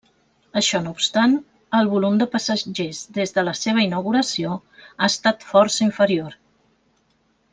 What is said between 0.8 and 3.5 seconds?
no obstant, el volum de passatgers des de